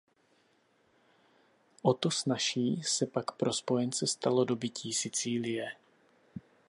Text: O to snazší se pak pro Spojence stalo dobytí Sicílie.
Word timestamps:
O 1.83 1.93
to 1.93 2.11
snazší 2.11 2.83
se 2.83 3.05
pak 3.05 3.31
pro 3.31 3.53
Spojence 3.53 4.07
stalo 4.07 4.45
dobytí 4.45 4.93
Sicílie. 4.93 5.71